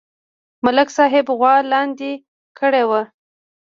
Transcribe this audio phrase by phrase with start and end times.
[0.65, 2.11] ملک صاحب غوا لاندې
[2.57, 3.01] کړې وه